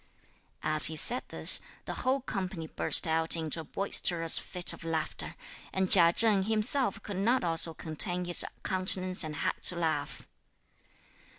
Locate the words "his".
8.25-8.43